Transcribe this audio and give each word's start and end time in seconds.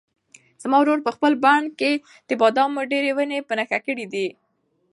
زما 0.61 0.77
ورور 0.81 0.99
په 1.05 1.11
خپل 1.15 1.31
بڼ 1.43 1.61
کې 1.79 1.91
د 2.27 2.29
بادامو 2.41 2.81
ډېرې 2.91 3.11
ونې 3.17 3.39
په 3.47 3.53
نښه 3.59 3.79
کړې 3.85 4.05
دي. 4.13 4.27